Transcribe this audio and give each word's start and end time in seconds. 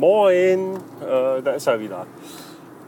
Moin, 0.00 0.76
äh, 1.02 1.42
da 1.42 1.52
ist 1.52 1.66
er 1.66 1.78
wieder. 1.78 2.06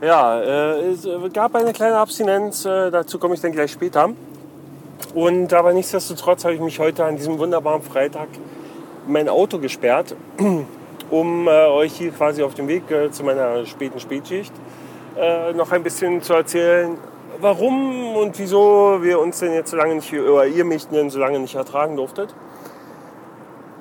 Ja, 0.00 0.40
äh, 0.40 0.92
es 0.92 1.06
gab 1.34 1.54
eine 1.54 1.74
kleine 1.74 1.98
Abstinenz, 1.98 2.64
äh, 2.64 2.90
dazu 2.90 3.18
komme 3.18 3.34
ich 3.34 3.40
dann 3.42 3.52
gleich 3.52 3.70
später. 3.70 4.08
Und 5.14 5.52
aber 5.52 5.74
nichtsdestotrotz 5.74 6.44
habe 6.44 6.54
ich 6.54 6.60
mich 6.60 6.78
heute 6.78 7.04
an 7.04 7.16
diesem 7.16 7.38
wunderbaren 7.38 7.82
Freitag 7.82 8.28
mein 9.06 9.28
Auto 9.28 9.58
gesperrt, 9.58 10.16
um 11.10 11.48
äh, 11.48 11.66
euch 11.66 11.92
hier 11.92 12.12
quasi 12.12 12.42
auf 12.42 12.54
dem 12.54 12.66
Weg 12.66 12.90
äh, 12.90 13.10
zu 13.10 13.24
meiner 13.24 13.66
späten 13.66 14.00
Spätschicht 14.00 14.54
äh, 15.18 15.52
noch 15.52 15.70
ein 15.70 15.82
bisschen 15.82 16.22
zu 16.22 16.32
erzählen, 16.32 16.96
warum 17.42 18.16
und 18.16 18.38
wieso 18.38 19.02
wir 19.02 19.20
uns 19.20 19.38
denn 19.38 19.52
jetzt 19.52 19.70
so 19.70 19.76
lange 19.76 19.96
nicht, 19.96 20.10
oder 20.14 20.46
ihr 20.46 20.64
mich 20.64 20.88
denn 20.88 21.10
so 21.10 21.18
lange 21.18 21.38
nicht 21.40 21.56
ertragen 21.56 21.94
durftet. 21.94 22.34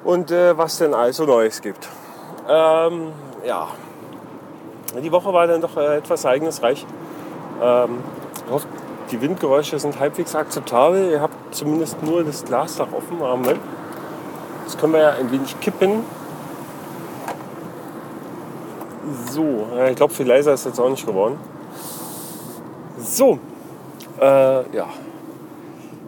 Und 0.03 0.31
was 0.31 0.79
denn 0.79 0.95
also 0.95 1.25
Neues 1.25 1.61
gibt. 1.61 1.87
Ähm, 2.49 3.11
ja, 3.45 3.67
die 5.01 5.11
Woche 5.11 5.33
war 5.33 5.47
dann 5.47 5.61
doch 5.61 5.77
äh, 5.77 5.97
etwas 5.97 6.23
ereignisreich. 6.23 6.85
Ähm, 7.61 7.99
ich 8.45 8.51
hoffe, 8.51 8.67
die 9.11 9.21
Windgeräusche 9.21 9.79
sind 9.79 9.99
halbwegs 9.99 10.35
akzeptabel. 10.35 11.11
Ihr 11.11 11.21
habt 11.21 11.55
zumindest 11.55 12.01
nur 12.03 12.23
das 12.23 12.43
Glasdach 12.43 12.91
offen 12.91 13.21
am 13.21 13.41
Moment. 13.41 13.59
Das 14.65 14.77
können 14.77 14.93
wir 14.93 15.01
ja 15.01 15.09
ein 15.11 15.31
wenig 15.31 15.59
kippen. 15.59 16.03
So, 19.29 19.67
ich 19.89 19.95
glaube, 19.95 20.13
viel 20.13 20.27
leiser 20.27 20.53
ist 20.53 20.65
jetzt 20.65 20.79
auch 20.79 20.89
nicht 20.89 21.05
geworden. 21.05 21.37
So, 22.99 23.39
äh, 24.19 24.75
ja, 24.75 24.87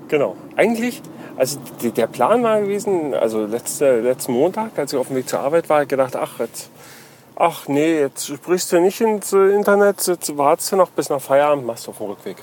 genau. 0.07 0.35
Eigentlich, 0.55 1.01
also 1.35 1.59
der 1.81 2.07
Plan 2.07 2.43
war 2.43 2.61
gewesen, 2.61 3.13
also 3.13 3.45
letzte, 3.45 4.01
letzten 4.01 4.33
Montag, 4.33 4.77
als 4.77 4.93
ich 4.93 4.99
auf 4.99 5.07
dem 5.07 5.15
Weg 5.15 5.27
zur 5.27 5.39
Arbeit 5.39 5.69
war, 5.69 5.85
gedacht, 5.85 6.15
ach, 6.15 6.39
jetzt, 6.39 6.69
ach 7.35 7.67
nee, 7.67 7.99
jetzt 7.99 8.27
sprichst 8.27 8.71
du 8.71 8.79
nicht 8.79 9.01
ins 9.01 9.33
Internet, 9.33 10.05
jetzt 10.05 10.37
wartest 10.37 10.71
du 10.71 10.75
noch 10.75 10.91
bis 10.91 11.09
nach 11.09 11.21
Feierabend, 11.21 11.65
machst 11.65 11.87
du 11.87 11.91
auf 11.91 11.97
dem 11.97 12.07
Rückweg. 12.07 12.37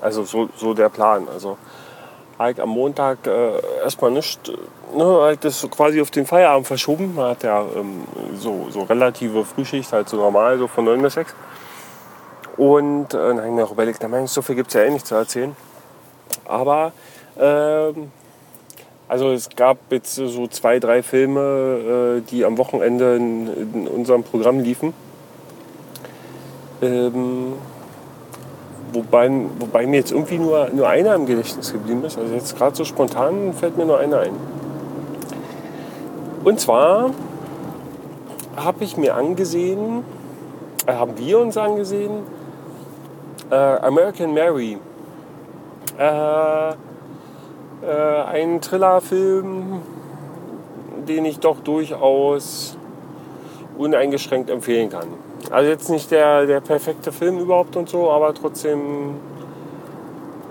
Also 0.00 0.24
so, 0.24 0.48
so 0.56 0.74
der 0.74 0.88
Plan. 0.88 1.28
Also 1.32 1.58
halt 2.38 2.58
am 2.58 2.70
Montag 2.70 3.26
äh, 3.26 3.60
erstmal 3.84 4.10
nicht, 4.10 4.50
ne, 4.96 5.04
halt 5.04 5.44
das 5.44 5.68
quasi 5.70 6.00
auf 6.00 6.10
den 6.10 6.26
Feierabend 6.26 6.66
verschoben. 6.66 7.14
Man 7.14 7.30
hat 7.30 7.42
ja 7.42 7.64
ähm, 7.76 8.04
so, 8.34 8.66
so 8.70 8.82
relative 8.82 9.44
Frühschicht, 9.44 9.92
halt 9.92 10.08
so 10.08 10.16
normal, 10.16 10.58
so 10.58 10.66
von 10.66 10.84
9 10.86 11.02
bis 11.02 11.14
6. 11.14 11.34
Und 12.56 13.14
äh, 13.14 13.16
dann 13.16 13.38
habe 13.38 13.46
ich 13.48 13.52
mir 13.52 13.64
auch 13.64 13.72
überlegt, 13.72 14.04
na, 14.08 14.26
so 14.26 14.42
viel 14.42 14.56
gibt 14.56 14.68
es 14.68 14.74
ja 14.74 14.82
eh 14.82 14.90
nicht 14.90 15.06
zu 15.06 15.14
erzählen. 15.14 15.54
Aber 16.46 16.92
ähm, 17.38 18.10
also 19.12 19.30
es 19.30 19.50
gab 19.50 19.76
jetzt 19.90 20.14
so 20.14 20.46
zwei, 20.46 20.78
drei 20.78 21.02
Filme, 21.02 22.16
äh, 22.16 22.30
die 22.30 22.46
am 22.46 22.56
Wochenende 22.56 23.16
in, 23.16 23.86
unserem 23.86 24.22
Programm 24.22 24.60
liefen. 24.60 24.94
Ähm, 26.80 27.52
wobei, 28.94 29.30
wobei 29.58 29.86
mir 29.86 29.98
jetzt 29.98 30.12
irgendwie 30.12 30.38
nur, 30.38 30.70
nur 30.70 30.88
einer 30.88 31.14
im 31.14 31.26
Gedächtnis 31.26 31.74
geblieben 31.74 32.02
ist. 32.04 32.16
Also 32.16 32.32
jetzt 32.32 32.56
gerade 32.56 32.74
so 32.74 32.86
spontan 32.86 33.52
fällt 33.52 33.76
mir 33.76 33.84
nur 33.84 33.98
einer 33.98 34.20
ein. 34.20 34.32
Und 36.42 36.58
zwar 36.58 37.10
habe 38.56 38.82
ich 38.82 38.96
mir 38.96 39.14
angesehen, 39.14 40.04
äh, 40.86 40.94
haben 40.94 41.18
wir 41.18 41.38
uns 41.38 41.58
angesehen, 41.58 42.22
äh, 43.50 43.56
American 43.56 44.32
Mary. 44.32 44.78
Äh, 45.98 46.72
äh, 47.82 48.22
ein 48.22 48.60
Thrillerfilm, 48.60 49.82
den 51.08 51.24
ich 51.24 51.40
doch 51.40 51.60
durchaus 51.60 52.76
uneingeschränkt 53.76 54.50
empfehlen 54.50 54.90
kann. 54.90 55.08
Also 55.50 55.68
jetzt 55.68 55.90
nicht 55.90 56.10
der, 56.10 56.46
der 56.46 56.60
perfekte 56.60 57.12
Film 57.12 57.38
überhaupt 57.38 57.76
und 57.76 57.88
so, 57.88 58.10
aber 58.10 58.32
trotzdem 58.34 59.16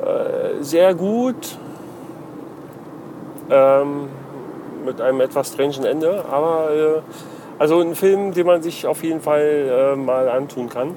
äh, 0.01 0.61
sehr 0.61 0.93
gut. 0.93 1.57
Ähm, 3.49 4.09
mit 4.85 4.99
einem 4.99 5.21
etwas 5.21 5.53
strangen 5.53 5.85
Ende, 5.85 6.25
aber 6.29 6.71
äh, 6.71 7.01
also 7.59 7.79
ein 7.79 7.95
Film, 7.95 8.33
den 8.33 8.47
man 8.47 8.63
sich 8.63 8.87
auf 8.87 9.03
jeden 9.03 9.21
Fall 9.21 9.93
äh, 9.93 9.95
mal 9.95 10.27
antun 10.29 10.69
kann. 10.69 10.95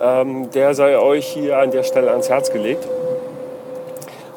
Ähm, 0.00 0.50
der 0.50 0.74
sei 0.74 0.98
euch 0.98 1.26
hier 1.26 1.58
an 1.58 1.70
der 1.70 1.82
Stelle 1.82 2.10
ans 2.10 2.28
Herz 2.28 2.52
gelegt. 2.52 2.86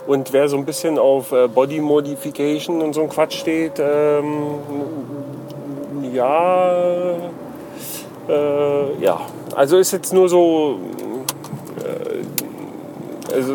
Und 0.07 0.33
wer 0.33 0.47
so 0.47 0.57
ein 0.57 0.65
bisschen 0.65 0.97
auf 0.97 1.31
äh, 1.31 1.47
Body 1.47 1.79
Modification 1.79 2.81
und 2.81 2.93
so 2.93 3.01
ein 3.01 3.09
Quatsch 3.09 3.35
steht, 3.39 3.79
ähm, 3.79 4.33
ja, 6.13 7.13
äh, 8.27 8.95
ja, 8.99 9.21
also 9.55 9.77
ist 9.77 9.91
jetzt 9.91 10.13
nur 10.13 10.27
so, 10.27 10.79
äh, 11.85 13.33
also 13.33 13.53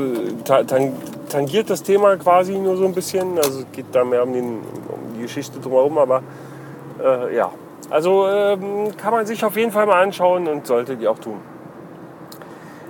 tangiert 1.29 1.69
das 1.69 1.83
Thema 1.83 2.17
quasi 2.17 2.57
nur 2.59 2.77
so 2.77 2.85
ein 2.85 2.95
bisschen. 2.95 3.39
Also 3.39 3.61
es 3.61 3.67
geht 3.73 3.87
da 3.93 4.05
mehr 4.05 4.23
um, 4.23 4.33
den, 4.33 4.59
um 4.89 5.15
die 5.17 5.23
Geschichte 5.23 5.59
drumherum, 5.59 5.99
aber 5.99 6.23
äh, 7.03 7.35
ja. 7.37 7.51
Also 7.89 8.27
ähm, 8.27 8.97
kann 8.97 9.13
man 9.13 9.27
sich 9.27 9.45
auf 9.45 9.57
jeden 9.57 9.71
Fall 9.71 9.87
mal 9.87 10.03
anschauen 10.03 10.49
und 10.49 10.67
sollte 10.67 10.97
die 10.97 11.07
auch 11.07 11.19
tun. 11.19 11.41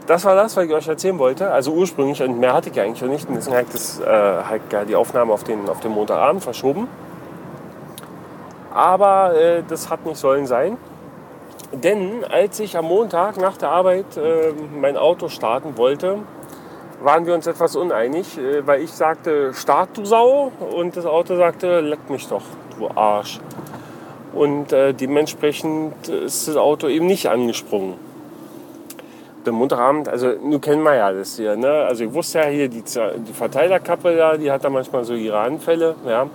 Das 0.06 0.24
war 0.24 0.36
das, 0.36 0.56
was 0.56 0.64
ich 0.64 0.72
euch 0.72 0.86
erzählen 0.86 1.18
wollte. 1.18 1.50
Also 1.50 1.72
ursprünglich, 1.72 2.22
und 2.22 2.38
mehr 2.38 2.54
hatte 2.54 2.70
ich 2.70 2.80
eigentlich 2.80 3.02
noch 3.02 3.08
nicht. 3.08 3.28
Und 3.28 3.34
deswegen 3.34 3.58
ich 3.58 3.72
das, 3.72 4.00
äh, 4.00 4.04
halt 4.06 4.62
die 4.88 4.94
Aufnahme 4.94 5.32
auf 5.32 5.42
den, 5.42 5.68
auf 5.68 5.80
den 5.80 5.90
Montagabend 5.90 6.44
verschoben. 6.44 6.86
Aber 8.72 9.34
äh, 9.34 9.62
das 9.66 9.90
hat 9.90 10.06
nicht 10.06 10.18
sollen 10.18 10.46
sein. 10.46 10.76
Denn 11.72 12.24
als 12.24 12.60
ich 12.60 12.76
am 12.76 12.84
Montag 12.84 13.38
nach 13.38 13.56
der 13.56 13.70
Arbeit 13.70 14.16
äh, 14.16 14.52
mein 14.80 14.96
Auto 14.96 15.28
starten 15.28 15.76
wollte, 15.76 16.18
waren 17.02 17.26
wir 17.26 17.34
uns 17.34 17.46
etwas 17.48 17.74
uneinig, 17.74 18.38
äh, 18.38 18.64
weil 18.64 18.82
ich 18.82 18.92
sagte, 18.92 19.52
start 19.54 19.90
du 19.94 20.04
Sau 20.04 20.52
und 20.72 20.96
das 20.96 21.06
Auto 21.06 21.36
sagte, 21.36 21.80
leck 21.80 22.08
mich 22.10 22.28
doch, 22.28 22.42
du 22.78 22.88
Arsch. 22.94 23.40
Und 24.32 24.72
äh, 24.72 24.94
dementsprechend 24.94 26.08
ist 26.08 26.46
das 26.46 26.56
Auto 26.56 26.86
eben 26.86 27.06
nicht 27.06 27.28
angesprungen. 27.28 28.05
Der 29.46 29.52
Montagabend, 29.52 30.08
also 30.08 30.32
nun 30.42 30.60
kennen 30.60 30.82
wir 30.82 30.96
ja 30.96 31.12
das 31.12 31.36
hier, 31.36 31.54
ne? 31.56 31.68
Also 31.68 32.02
ich 32.02 32.12
wusste 32.12 32.40
ja 32.40 32.46
hier, 32.46 32.68
die, 32.68 32.82
die 32.82 33.32
Verteilerkappe 33.32 34.16
da, 34.16 34.36
die 34.36 34.50
hat 34.50 34.64
da 34.64 34.70
manchmal 34.70 35.04
so 35.04 35.14
ihre 35.14 35.38
Anfälle, 35.38 35.94
ja. 36.04 36.26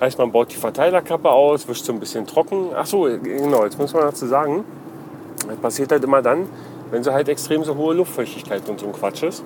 Heißt, 0.00 0.18
man 0.18 0.32
baut 0.32 0.50
die 0.50 0.56
Verteilerkappe 0.56 1.30
aus, 1.30 1.68
wischt 1.68 1.84
so 1.84 1.92
ein 1.92 2.00
bisschen 2.00 2.26
trocken. 2.26 2.70
Ach 2.76 2.86
so, 2.86 3.02
genau, 3.02 3.64
jetzt 3.64 3.78
muss 3.78 3.94
man 3.94 4.02
dazu 4.02 4.26
sagen, 4.26 4.64
das 5.46 5.56
passiert 5.58 5.92
halt 5.92 6.02
immer 6.02 6.20
dann, 6.20 6.48
wenn 6.90 7.04
so 7.04 7.12
halt 7.12 7.28
extrem 7.28 7.62
so 7.62 7.76
hohe 7.76 7.94
Luftfeuchtigkeit 7.94 8.68
und 8.68 8.80
so 8.80 8.86
ein 8.86 8.92
Quatsch 8.92 9.22
ist. 9.22 9.44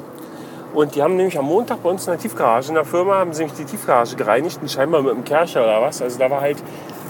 Und 0.72 0.94
die 0.94 1.02
haben 1.02 1.16
nämlich 1.16 1.38
am 1.38 1.44
Montag 1.44 1.82
bei 1.82 1.90
uns 1.90 2.06
in 2.06 2.12
der 2.12 2.20
Tiefgarage 2.20 2.68
in 2.70 2.76
der 2.76 2.86
Firma, 2.86 3.16
haben 3.16 3.34
sie 3.34 3.44
nämlich 3.44 3.58
die 3.58 3.66
Tiefgarage 3.66 4.16
gereinigt 4.16 4.58
und 4.62 4.70
scheinbar 4.70 5.02
mit 5.02 5.12
dem 5.12 5.24
Kercher 5.24 5.62
oder 5.62 5.82
was. 5.82 6.00
Also 6.00 6.18
da 6.18 6.30
war 6.30 6.40
halt, 6.40 6.56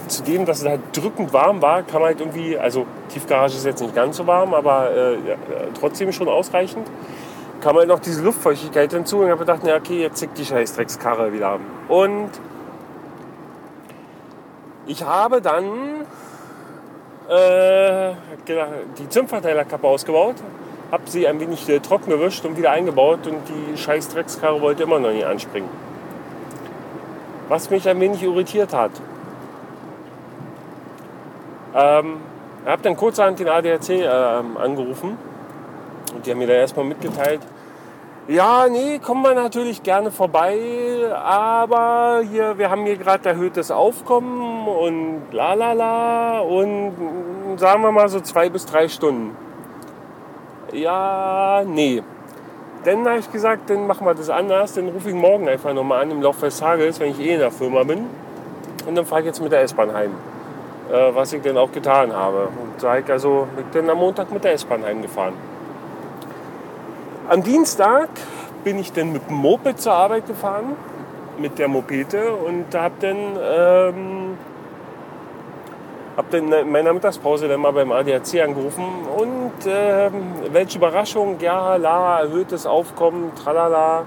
zudem, 0.07 0.45
dass 0.45 0.61
es 0.61 0.67
halt 0.67 0.81
drückend 0.93 1.33
warm 1.33 1.61
war, 1.61 1.83
man 1.93 2.03
halt 2.03 2.19
irgendwie, 2.19 2.57
also 2.57 2.85
Tiefgarage 3.09 3.55
ist 3.55 3.65
jetzt 3.65 3.81
nicht 3.81 3.95
ganz 3.95 4.17
so 4.17 4.27
warm, 4.27 4.53
aber 4.53 4.91
äh, 4.91 5.13
ja, 5.13 5.35
trotzdem 5.79 6.11
schon 6.11 6.27
ausreichend, 6.27 6.87
kam 7.61 7.77
halt 7.77 7.87
noch 7.87 7.99
diese 7.99 8.23
Luftfeuchtigkeit 8.23 8.91
hinzu 8.91 9.19
und 9.19 9.29
habe 9.29 9.39
gedacht, 9.39 9.65
ja 9.65 9.77
okay, 9.77 10.01
jetzt 10.01 10.17
zickt 10.17 10.37
die 10.37 10.45
Scheißdreckskarre 10.45 11.31
wieder. 11.31 11.59
Und 11.87 12.29
ich 14.85 15.03
habe 15.03 15.41
dann 15.41 16.05
äh, 17.29 18.13
die 18.97 19.07
Zündverteilerkappe 19.07 19.87
ausgebaut, 19.87 20.35
habe 20.91 21.03
sie 21.09 21.27
ein 21.27 21.39
wenig 21.39 21.67
äh, 21.69 21.79
trocken 21.79 22.09
gewischt 22.09 22.45
und 22.45 22.57
wieder 22.57 22.71
eingebaut 22.71 23.25
und 23.25 23.39
die 23.47 23.77
scheiß 23.77 24.09
Dreckskarre 24.09 24.61
wollte 24.61 24.83
immer 24.83 24.99
noch 24.99 25.11
nicht 25.11 25.25
anspringen. 25.25 25.69
Was 27.47 27.69
mich 27.69 27.87
ein 27.87 27.99
wenig 27.99 28.21
irritiert 28.23 28.73
hat. 28.73 28.91
Ähm, 31.75 32.17
ich 32.63 32.69
habe 32.69 32.81
dann 32.81 32.95
kurzerhand 32.95 33.39
den 33.39 33.49
ADAC 33.49 33.89
äh, 33.89 34.07
angerufen 34.07 35.17
und 36.13 36.25
die 36.25 36.31
haben 36.31 36.37
mir 36.37 36.47
dann 36.47 36.57
erstmal 36.57 36.85
mitgeteilt, 36.85 37.41
ja, 38.25 38.69
nee, 38.69 38.99
kommen 38.99 39.21
wir 39.23 39.33
natürlich 39.33 39.83
gerne 39.83 40.09
vorbei, 40.09 40.57
aber 41.13 42.21
hier, 42.31 42.57
wir 42.57 42.69
haben 42.69 42.85
hier 42.85 42.95
gerade 42.95 43.27
erhöhtes 43.27 43.69
Aufkommen 43.69 44.65
und 44.65 45.23
la 45.33 45.53
la 45.55 45.73
la 45.73 46.39
und 46.39 46.93
sagen 47.57 47.81
wir 47.83 47.91
mal 47.91 48.07
so 48.07 48.21
zwei 48.21 48.47
bis 48.47 48.65
drei 48.65 48.87
Stunden. 48.87 49.35
Ja, 50.71 51.63
nee. 51.65 52.01
Dann 52.85 53.05
habe 53.05 53.19
ich 53.19 53.29
gesagt, 53.29 53.69
dann 53.69 53.87
machen 53.87 54.07
wir 54.07 54.13
das 54.13 54.29
anders, 54.29 54.73
dann 54.73 54.87
rufe 54.87 55.09
ich 55.09 55.15
morgen 55.15 55.49
einfach 55.49 55.73
nochmal 55.73 56.03
an 56.03 56.11
im 56.11 56.21
Laufe 56.21 56.45
des 56.45 56.57
Tages, 56.57 57.01
wenn 57.01 57.11
ich 57.11 57.19
eh 57.19 57.33
in 57.33 57.39
der 57.39 57.51
Firma 57.51 57.83
bin. 57.83 58.05
Und 58.87 58.95
dann 58.95 59.05
fahre 59.05 59.21
ich 59.21 59.27
jetzt 59.27 59.41
mit 59.41 59.51
der 59.51 59.63
S-Bahn 59.63 59.93
heim. 59.93 60.11
Äh, 60.91 61.15
was 61.15 61.31
ich 61.31 61.41
dann 61.41 61.57
auch 61.57 61.71
getan 61.71 62.13
habe. 62.13 62.49
Und 62.61 62.81
da 62.81 62.97
ich 62.97 63.09
also 63.09 63.47
bin 63.55 63.65
dann 63.73 63.89
am 63.91 63.99
Montag 63.99 64.31
mit 64.31 64.43
der 64.43 64.53
S-Bahn 64.53 64.83
heimgefahren. 64.83 65.33
Am 67.29 67.41
Dienstag 67.41 68.09
bin 68.65 68.77
ich 68.79 68.91
dann 68.91 69.13
mit 69.13 69.29
dem 69.29 69.37
Moped 69.37 69.79
zur 69.79 69.93
Arbeit 69.93 70.27
gefahren, 70.27 70.75
mit 71.37 71.57
der 71.57 71.69
Mopete 71.69 72.33
und 72.33 72.75
habe 72.75 72.95
dann 72.99 73.17
ähm, 73.41 74.37
Hab 76.17 76.29
dann 76.31 76.51
in 76.51 76.71
meiner 76.71 76.91
Mittagspause 76.93 77.47
dann 77.47 77.61
mal 77.61 77.71
beim 77.71 77.91
ADAC 77.91 78.41
angerufen 78.43 78.83
und 79.17 79.65
äh, 79.65 80.11
welche 80.51 80.77
Überraschung, 80.77 81.37
ja, 81.39 81.77
la, 81.77 82.19
erhöhtes 82.19 82.67
Aufkommen, 82.67 83.31
tralala. 83.41 84.03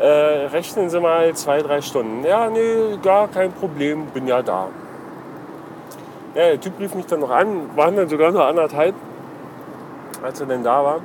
Äh, 0.00 0.46
rechnen 0.52 0.90
Sie 0.90 1.00
mal 1.00 1.34
zwei, 1.34 1.60
drei 1.60 1.80
Stunden. 1.80 2.24
Ja, 2.24 2.48
nee, 2.50 2.98
gar 3.02 3.26
kein 3.26 3.52
Problem, 3.52 4.06
bin 4.14 4.28
ja 4.28 4.42
da. 4.42 4.68
Ja, 6.34 6.42
der 6.42 6.60
Typ 6.60 6.78
rief 6.78 6.94
mich 6.94 7.06
dann 7.06 7.20
noch 7.20 7.30
an, 7.30 7.76
waren 7.76 7.96
dann 7.96 8.08
sogar 8.08 8.30
nur 8.30 8.44
anderthalb, 8.44 8.94
als 10.22 10.40
er 10.40 10.46
denn 10.46 10.62
da 10.62 10.84
war. 10.84 11.00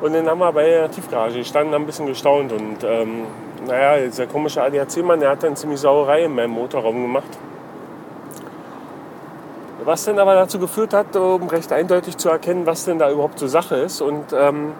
Und 0.00 0.12
dann 0.12 0.28
haben 0.28 0.38
wir 0.38 0.52
bei 0.52 0.64
der 0.64 0.90
Tiefgarage 0.90 1.38
gestanden, 1.38 1.74
haben 1.74 1.82
ein 1.82 1.86
bisschen 1.86 2.06
gestaunt. 2.06 2.52
Und 2.52 2.84
ähm, 2.84 3.24
naja, 3.66 4.04
dieser 4.04 4.26
komische 4.26 4.62
ADAC-Mann, 4.62 5.20
der 5.20 5.30
hat 5.30 5.42
dann 5.42 5.56
ziemlich 5.56 5.80
Sauerei 5.80 6.24
in 6.24 6.34
meinem 6.34 6.50
Motorraum 6.50 7.02
gemacht. 7.02 7.28
Was 9.84 10.04
denn 10.04 10.18
aber 10.18 10.34
dazu 10.34 10.58
geführt 10.58 10.94
hat, 10.94 11.14
um 11.14 11.48
recht 11.48 11.70
eindeutig 11.72 12.16
zu 12.16 12.30
erkennen, 12.30 12.66
was 12.66 12.84
denn 12.84 12.98
da 12.98 13.10
überhaupt 13.10 13.38
so 13.38 13.46
Sache 13.46 13.76
ist. 13.76 14.00
Und 14.00 14.32
ähm, 14.32 14.72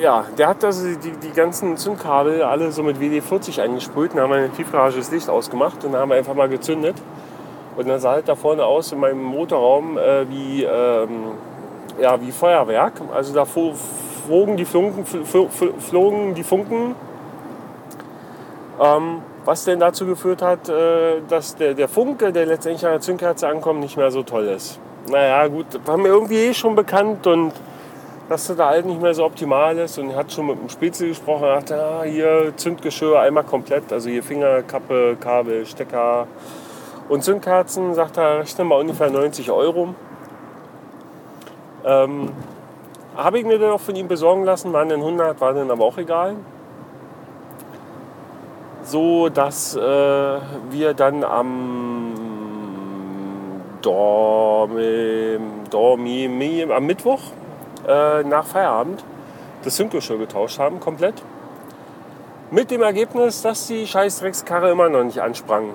ja, 0.00 0.24
der 0.36 0.48
hat 0.48 0.64
also 0.64 0.86
die, 0.86 1.12
die 1.12 1.32
ganzen 1.32 1.76
Zündkabel 1.76 2.42
alle 2.42 2.72
so 2.72 2.82
mit 2.82 2.98
WD-40 2.98 3.62
eingesprüht. 3.62 4.12
Dann 4.14 4.22
haben 4.22 4.30
wir 4.30 4.38
in 4.38 4.50
der 4.50 4.52
Tiefgarage 4.54 4.98
das 4.98 5.10
Licht 5.10 5.30
ausgemacht 5.30 5.84
und 5.84 5.94
haben 5.94 6.12
einfach 6.12 6.34
mal 6.34 6.48
gezündet. 6.48 6.96
Und 7.76 7.88
dann 7.88 8.00
sah 8.00 8.12
halt 8.12 8.28
da 8.28 8.34
vorne 8.34 8.64
aus 8.64 8.92
in 8.92 9.00
meinem 9.00 9.22
Motorraum 9.22 9.98
äh, 9.98 10.28
wie, 10.28 10.64
ähm, 10.64 11.32
ja, 12.00 12.20
wie 12.20 12.32
Feuerwerk. 12.32 12.94
Also 13.14 13.32
da 13.32 13.44
flogen 13.44 14.56
die 14.56 14.64
Funken, 14.64 15.04
flogen 15.04 16.34
die 16.34 16.42
Funken 16.44 16.94
ähm, 18.80 19.22
was 19.44 19.64
denn 19.64 19.80
dazu 19.80 20.06
geführt 20.06 20.42
hat, 20.42 20.68
äh, 20.68 21.20
dass 21.28 21.56
der, 21.56 21.74
der 21.74 21.88
Funke, 21.88 22.32
der 22.32 22.46
letztendlich 22.46 22.84
an 22.84 22.92
der 22.92 23.00
Zündkerze 23.00 23.48
ankommt, 23.48 23.80
nicht 23.80 23.96
mehr 23.96 24.10
so 24.10 24.22
toll 24.22 24.44
ist. 24.44 24.78
Naja, 25.08 25.46
gut, 25.48 25.66
war 25.84 25.96
mir 25.96 26.08
irgendwie 26.08 26.36
eh 26.36 26.54
schon 26.54 26.74
bekannt 26.74 27.26
und 27.26 27.52
dass 28.28 28.46
das 28.46 28.56
da 28.56 28.68
halt 28.68 28.86
nicht 28.86 29.02
mehr 29.02 29.14
so 29.14 29.24
optimal 29.24 29.76
ist. 29.78 29.98
Und 29.98 30.10
er 30.10 30.16
hat 30.16 30.32
schon 30.32 30.46
mit 30.46 30.58
dem 30.58 30.68
Spitzel 30.68 31.08
gesprochen, 31.08 31.44
er 31.44 31.56
dachte, 31.56 31.82
ah, 31.82 32.02
hier 32.04 32.52
Zündgeschirr 32.56 33.20
einmal 33.20 33.44
komplett, 33.44 33.92
also 33.92 34.08
hier 34.08 34.22
Finger, 34.22 34.62
Kappe, 34.62 35.16
Kabel, 35.20 35.66
Stecker 35.66 36.26
und 37.12 37.22
Zündkerzen, 37.22 37.94
sagt 37.94 38.16
er, 38.16 38.40
rechne 38.40 38.64
mal 38.64 38.80
ungefähr 38.80 39.10
90 39.10 39.50
Euro. 39.50 39.94
Ähm, 41.84 42.30
habe 43.16 43.38
ich 43.38 43.44
mir 43.44 43.58
dann 43.58 43.72
auch 43.72 43.80
von 43.80 43.94
ihm 43.94 44.08
besorgen 44.08 44.44
lassen, 44.44 44.72
waren 44.72 44.88
dann 44.88 45.00
100, 45.00 45.40
war 45.40 45.52
dann 45.52 45.70
aber 45.70 45.84
auch 45.84 45.98
egal 45.98 46.36
so 48.84 49.28
dass 49.28 49.76
äh, 49.76 49.80
wir 50.70 50.94
dann 50.94 51.24
am 51.24 52.12
Dormi, 53.80 55.38
Dormi, 55.70 56.66
am 56.70 56.86
Mittwoch 56.86 57.20
äh, 57.86 58.22
nach 58.22 58.46
Feierabend 58.46 59.04
das 59.64 59.76
Synchro-Show 59.76 60.18
getauscht 60.18 60.58
haben, 60.58 60.80
komplett. 60.80 61.22
Mit 62.50 62.70
dem 62.70 62.82
Ergebnis, 62.82 63.42
dass 63.42 63.66
die 63.66 63.86
Scheißdreckskarre 63.86 64.70
immer 64.70 64.88
noch 64.88 65.04
nicht 65.04 65.20
ansprang. 65.20 65.70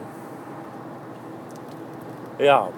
Ja. 2.39 2.69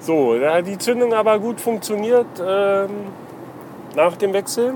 So, 0.00 0.38
da 0.38 0.54
hat 0.54 0.66
die 0.66 0.78
Zündung 0.78 1.14
aber 1.14 1.38
gut 1.38 1.60
funktioniert 1.60 2.26
ähm, 2.44 2.90
nach 3.94 4.16
dem 4.16 4.32
Wechsel. 4.32 4.74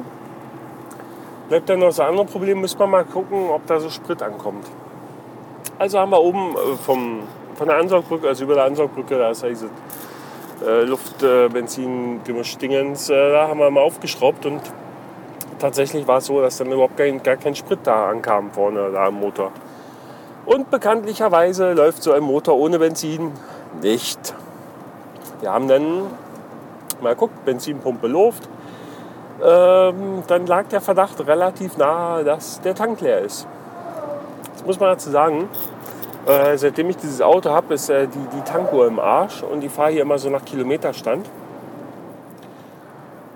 Bleibt 1.49 1.69
dann 1.69 1.81
noch 1.81 1.89
das 1.89 2.01
andere 2.01 2.25
Problem, 2.27 2.61
müssen 2.61 2.79
wir 2.79 2.87
mal 2.87 3.05
gucken, 3.05 3.51
ob 3.51 3.67
da 3.67 3.79
so 3.81 3.91
Sprit 3.91 4.23
ankommt. 4.23 4.67
Also 5.79 5.99
haben 5.99 6.11
wir 6.11 6.21
oben 6.21 6.55
äh, 6.55 6.77
vom, 6.77 7.21
von 7.55 7.69
der 7.69 7.77
Ansaugbrücke, 7.77 8.29
also 8.29 8.45
über 8.45 8.55
der 8.55 8.65
Ansaugbrücke, 8.65 9.19
da 9.19 9.31
ist 9.31 9.43
ja 9.43 9.49
diese 9.49 9.69
äh, 10.65 10.85
Luft, 10.85 11.23
äh, 11.23 11.47
äh, 11.47 13.31
da 13.33 13.49
haben 13.49 13.59
wir 13.59 13.71
mal 13.71 13.83
aufgeschraubt 13.83 14.47
und 14.47 14.61
tatsächlich 15.59 16.07
war 16.07 16.19
es 16.19 16.27
so, 16.27 16.41
dass 16.41 16.57
dann 16.57 16.73
überhaupt 16.73 16.97
kein, 16.97 17.23
gar 17.23 17.37
kein 17.37 17.55
Sprit 17.55 17.81
da 17.83 18.09
ankam 18.09 18.51
vorne 18.51 18.91
da 18.93 19.07
am 19.07 19.21
Motor. 19.21 19.53
Und 20.47 20.71
bekanntlicherweise 20.71 21.73
läuft 21.73 22.05
so 22.05 22.13
ein 22.13 22.23
Motor 22.23 22.57
ohne 22.57 22.79
Benzin 22.79 23.33
nicht. 23.83 24.35
Wir 25.41 25.53
haben 25.53 25.67
dann 25.67 26.03
mal 27.01 27.15
geguckt, 27.15 27.45
Benzinpumpe 27.45 28.07
Luft, 28.07 28.49
ähm, 29.45 30.23
dann 30.27 30.47
lag 30.47 30.67
der 30.69 30.81
Verdacht 30.81 31.27
relativ 31.27 31.77
nahe, 31.77 32.25
dass 32.25 32.61
der 32.63 32.75
Tank 32.75 33.01
leer 33.01 33.21
ist. 33.21 33.47
Das 34.55 34.65
muss 34.65 34.81
man 34.81 34.91
dazu 34.91 35.11
sagen. 35.11 35.49
Äh, 36.27 36.57
seitdem 36.57 36.91
ich 36.91 36.97
dieses 36.97 37.21
Auto 37.21 37.51
habe, 37.51 37.75
ist 37.75 37.89
äh, 37.89 38.09
die, 38.09 38.37
die 38.37 38.41
Tankuhr 38.43 38.87
im 38.87 38.99
Arsch 38.99 39.43
und 39.43 39.63
ich 39.63 39.71
fahre 39.71 39.91
hier 39.91 40.03
immer 40.03 40.19
so 40.19 40.31
nach 40.31 40.45
Kilometerstand. 40.45 41.29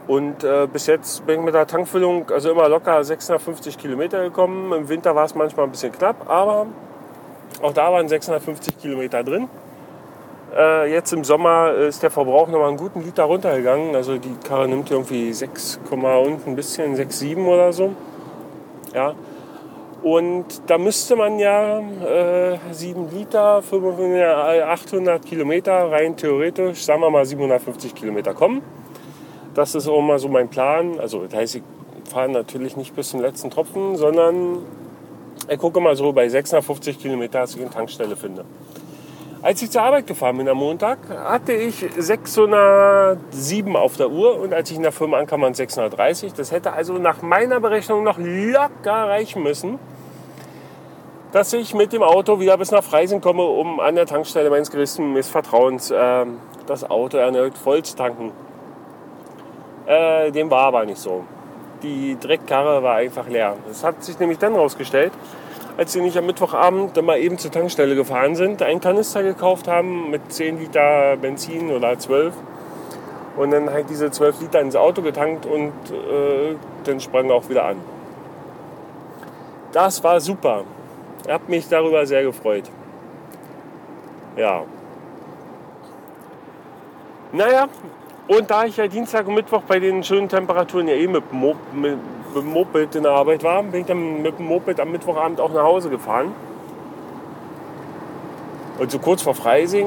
Und 0.08 0.42
äh, 0.42 0.66
bis 0.72 0.86
jetzt 0.86 1.24
bin 1.24 1.40
ich 1.40 1.44
mit 1.44 1.54
der 1.54 1.68
Tankfüllung 1.68 2.28
also 2.30 2.50
immer 2.50 2.68
locker 2.68 3.04
650 3.04 3.78
Kilometer 3.78 4.22
gekommen. 4.22 4.72
Im 4.72 4.88
Winter 4.88 5.14
war 5.14 5.24
es 5.24 5.36
manchmal 5.36 5.66
ein 5.66 5.70
bisschen 5.70 5.92
knapp, 5.92 6.28
aber 6.28 6.66
auch 7.62 7.72
da 7.72 7.92
waren 7.92 8.08
650 8.08 8.78
Kilometer 8.78 9.22
drin. 9.22 9.48
Äh, 10.56 10.92
jetzt 10.92 11.12
im 11.12 11.24
Sommer 11.24 11.72
ist 11.72 12.02
der 12.02 12.10
Verbrauch 12.10 12.48
noch 12.48 12.58
mal 12.58 12.68
einen 12.68 12.76
guten 12.76 13.02
Liter 13.02 13.24
runtergegangen. 13.24 13.94
Also 13.94 14.18
die 14.18 14.34
Karre 14.46 14.68
nimmt 14.68 14.90
irgendwie 14.90 15.32
6, 15.32 15.80
und 15.90 16.46
ein 16.46 16.56
bisschen, 16.56 16.96
6, 16.96 17.18
7 17.18 17.46
oder 17.46 17.72
so. 17.72 17.92
Ja. 18.94 19.14
Und 20.02 20.46
da 20.66 20.78
müsste 20.78 21.14
man 21.14 21.38
ja 21.38 21.78
äh, 21.78 22.58
7 22.72 23.10
Liter, 23.10 23.62
500, 23.62 24.62
800 24.62 25.24
Kilometer 25.24 25.92
rein 25.92 26.16
theoretisch, 26.16 26.84
sagen 26.84 27.02
wir 27.02 27.10
mal 27.10 27.26
750 27.26 27.94
Kilometer 27.94 28.32
kommen. 28.32 28.62
Das 29.54 29.74
ist 29.74 29.86
auch 29.88 30.00
mal 30.00 30.18
so 30.18 30.28
mein 30.28 30.48
Plan. 30.48 30.98
Also 30.98 31.24
das 31.24 31.34
heißt, 31.34 31.54
ich 31.56 31.62
fahre 32.10 32.30
natürlich 32.30 32.76
nicht 32.76 32.96
bis 32.96 33.10
zum 33.10 33.20
letzten 33.20 33.50
Tropfen, 33.50 33.96
sondern 33.96 34.64
ich 35.50 35.58
gucke 35.58 35.80
mal 35.80 35.96
so 35.96 36.12
bei 36.12 36.28
650 36.28 36.98
Kilometer, 36.98 37.40
dass 37.40 37.54
ich 37.54 37.60
eine 37.60 37.70
Tankstelle 37.70 38.14
finde. 38.14 38.44
Als 39.42 39.60
ich 39.62 39.70
zur 39.70 39.82
Arbeit 39.82 40.06
gefahren 40.06 40.36
bin 40.36 40.48
am 40.48 40.58
Montag, 40.58 40.98
hatte 41.08 41.52
ich 41.52 41.84
607 41.96 43.74
auf 43.74 43.96
der 43.96 44.10
Uhr 44.10 44.38
und 44.38 44.54
als 44.54 44.70
ich 44.70 44.76
in 44.76 44.82
der 44.82 44.92
Firma 44.92 45.18
ankam, 45.18 45.40
waren 45.40 45.54
630. 45.54 46.34
Das 46.34 46.52
hätte 46.52 46.72
also 46.72 46.98
nach 46.98 47.22
meiner 47.22 47.58
Berechnung 47.58 48.04
noch 48.04 48.18
locker 48.18 49.08
reichen 49.08 49.42
müssen, 49.42 49.78
dass 51.32 51.52
ich 51.52 51.74
mit 51.74 51.92
dem 51.92 52.02
Auto 52.02 52.38
wieder 52.38 52.56
bis 52.56 52.70
nach 52.70 52.84
Freising 52.84 53.20
komme, 53.20 53.42
um 53.42 53.80
an 53.80 53.96
der 53.96 54.06
Tankstelle 54.06 54.50
meines 54.50 54.70
größten 54.70 55.12
Missvertrauens 55.12 55.90
äh, 55.90 56.26
das 56.66 56.88
Auto 56.88 57.16
erneut 57.16 57.58
voll 57.58 57.82
zu 57.82 57.96
tanken. 57.96 58.30
Äh, 59.86 60.30
dem 60.30 60.50
war 60.50 60.66
aber 60.66 60.84
nicht 60.84 60.98
so. 60.98 61.24
Die 61.82 62.16
Dreckkarre 62.20 62.82
war 62.82 62.96
einfach 62.96 63.26
leer. 63.26 63.56
Das 63.66 63.82
hat 63.82 64.04
sich 64.04 64.18
nämlich 64.18 64.38
dann 64.38 64.54
rausgestellt, 64.54 65.12
als 65.76 65.92
sie 65.92 66.00
nicht 66.00 66.16
am 66.16 66.26
Mittwochabend 66.26 66.96
dann 66.96 67.04
mal 67.04 67.18
eben 67.18 67.38
zur 67.38 67.50
Tankstelle 67.50 67.94
gefahren 67.94 68.34
sind, 68.34 68.62
einen 68.62 68.80
Kanister 68.80 69.22
gekauft 69.22 69.68
haben 69.68 70.10
mit 70.10 70.32
10 70.32 70.58
Liter 70.58 71.16
Benzin 71.16 71.70
oder 71.70 71.98
12 71.98 72.34
und 73.36 73.50
dann 73.50 73.70
halt 73.70 73.88
diese 73.88 74.10
12 74.10 74.40
Liter 74.42 74.60
ins 74.60 74.76
Auto 74.76 75.02
getankt 75.02 75.46
und 75.46 75.72
äh, 75.90 76.56
dann 76.84 77.00
sprang 77.00 77.30
auch 77.30 77.48
wieder 77.48 77.64
an. 77.64 77.76
Das 79.72 80.02
war 80.02 80.20
super. 80.20 80.64
Ich 81.24 81.32
habe 81.32 81.44
mich 81.48 81.68
darüber 81.68 82.04
sehr 82.06 82.22
gefreut. 82.22 82.64
Ja. 84.36 84.62
Naja, 87.32 87.68
und 88.26 88.50
da 88.50 88.64
ich 88.64 88.76
ja 88.76 88.86
Dienstag 88.86 89.26
und 89.26 89.34
Mittwoch 89.34 89.62
bei 89.62 89.78
den 89.78 90.02
schönen 90.02 90.28
Temperaturen 90.28 90.88
ja 90.88 90.94
eh 90.94 91.06
mit, 91.06 91.24
mit, 91.72 91.98
mit 92.34 92.44
dem 92.44 92.52
Moped 92.52 92.94
in 92.94 93.02
der 93.02 93.12
Arbeit 93.12 93.42
war, 93.42 93.62
bin 93.62 93.80
ich 93.80 93.86
dann 93.86 94.22
mit 94.22 94.38
dem 94.38 94.46
Moped 94.46 94.80
am 94.80 94.90
Mittwochabend 94.90 95.40
auch 95.40 95.52
nach 95.52 95.62
Hause 95.62 95.90
gefahren. 95.90 96.32
Und 98.78 98.90
so 98.90 98.98
kurz 98.98 99.22
vor 99.22 99.34
Freising 99.34 99.86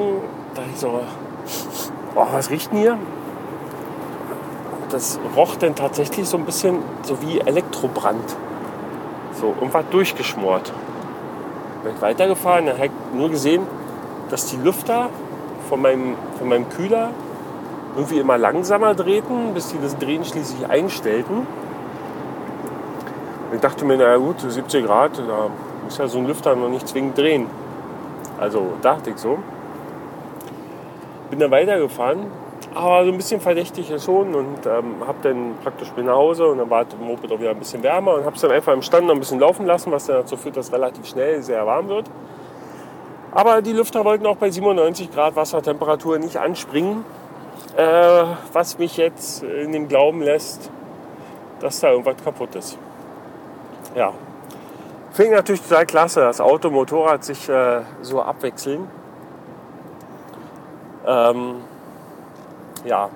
dachte 0.53 0.69
ich 0.73 0.79
so, 0.79 0.99
oh, 2.15 2.27
was 2.31 2.49
riecht 2.49 2.71
denn 2.71 2.79
hier? 2.79 2.97
Das 4.89 5.19
roch 5.35 5.55
dann 5.55 5.75
tatsächlich 5.75 6.27
so 6.29 6.37
ein 6.37 6.45
bisschen 6.45 6.79
so 7.01 7.19
wie 7.21 7.39
Elektrobrand. 7.39 8.35
So 9.33 9.47
irgendwas 9.47 9.85
durchgeschmort. 9.89 10.71
Bin 11.83 11.93
ich 11.95 12.01
weitergefahren, 12.01 12.67
dann 12.67 12.75
habe 12.75 12.87
ich 12.87 13.17
nur 13.17 13.29
gesehen, 13.29 13.63
dass 14.29 14.45
die 14.45 14.57
Lüfter 14.57 15.09
von 15.67 15.81
meinem, 15.81 16.15
von 16.37 16.47
meinem 16.47 16.69
Kühler 16.69 17.09
irgendwie 17.95 18.19
immer 18.19 18.37
langsamer 18.37 18.93
drehten, 18.93 19.53
bis 19.53 19.69
sie 19.69 19.79
das 19.81 19.97
Drehen 19.97 20.23
schließlich 20.23 20.69
einstellten. 20.69 21.47
Ich 23.53 23.61
dachte 23.61 23.85
mir, 23.85 23.97
naja 23.97 24.17
gut, 24.17 24.39
70 24.39 24.83
Grad, 24.83 25.19
da 25.19 25.49
muss 25.83 25.97
ja 25.99 26.07
so 26.07 26.17
ein 26.17 26.25
Lüfter 26.25 26.55
noch 26.55 26.69
nicht 26.69 26.87
zwingend 26.87 27.15
drehen. 27.15 27.45
Also 28.39 28.73
dachte 28.81 29.11
ich 29.11 29.17
so. 29.17 29.37
Bin 31.29 31.39
dann 31.39 31.51
weitergefahren, 31.51 32.31
aber 32.73 33.05
so 33.05 33.11
ein 33.11 33.17
bisschen 33.17 33.41
verdächtig 33.41 33.93
schon 34.03 34.33
und 34.33 34.65
ähm, 34.65 35.05
habe 35.05 35.17
dann 35.21 35.55
praktisch 35.61 35.91
bin 35.91 36.07
nach 36.07 36.15
Hause 36.15 36.47
und 36.47 36.57
dann 36.57 36.69
war 36.69 36.85
das 36.85 36.95
Moped 36.99 37.31
auch 37.31 37.39
wieder 37.39 37.51
ein 37.51 37.59
bisschen 37.59 37.83
wärmer 37.83 38.15
und 38.15 38.25
habe 38.25 38.35
es 38.35 38.41
dann 38.41 38.51
einfach 38.51 38.73
im 38.73 38.81
Stand 38.81 39.05
noch 39.05 39.13
ein 39.13 39.19
bisschen 39.19 39.39
laufen 39.39 39.67
lassen, 39.67 39.91
was 39.91 40.07
dann 40.07 40.17
dazu 40.17 40.35
führt, 40.35 40.57
dass 40.57 40.73
relativ 40.73 41.05
schnell 41.05 41.41
sehr 41.43 41.65
warm 41.65 41.89
wird. 41.89 42.09
Aber 43.31 43.61
die 43.61 43.73
Lüfter 43.73 44.03
wollten 44.03 44.25
auch 44.25 44.37
bei 44.37 44.49
97 44.49 45.11
Grad 45.11 45.35
Wassertemperatur 45.35 46.17
nicht 46.17 46.37
anspringen, 46.37 47.05
äh, 47.77 48.23
was 48.51 48.79
mich 48.79 48.97
jetzt 48.97 49.43
in 49.43 49.71
dem 49.71 49.87
Glauben 49.87 50.21
lässt, 50.21 50.71
dass 51.59 51.79
da 51.79 51.91
irgendwas 51.91 52.15
kaputt 52.23 52.55
ist. 52.55 52.77
Ja, 53.95 54.13
finde 55.11 55.31
ich 55.31 55.37
natürlich 55.37 55.61
total 55.61 55.85
klasse, 55.85 56.21
dass 56.21 56.41
Auto 56.41 56.69
und 56.69 56.73
Motorrad 56.73 57.23
sich 57.23 57.47
äh, 57.47 57.81
so 58.01 58.21
abwechseln. 58.21 58.87
Ähm, 61.05 61.55
ja, 62.85 63.09